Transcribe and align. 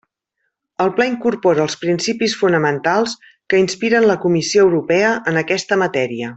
El 0.85 0.93
pla 0.99 1.05
incorpora 1.09 1.61
els 1.65 1.75
principis 1.83 2.35
fonamentals 2.39 3.15
que 3.53 3.63
inspiren 3.67 4.09
la 4.13 4.19
Comissió 4.27 4.67
Europea 4.69 5.15
en 5.35 5.43
aquesta 5.47 5.81
matèria. 5.87 6.29